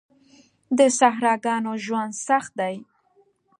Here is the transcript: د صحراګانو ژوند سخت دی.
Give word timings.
د 0.77 0.79
صحراګانو 0.99 1.71
ژوند 1.85 2.13
سخت 2.27 2.51
دی. 2.59 2.75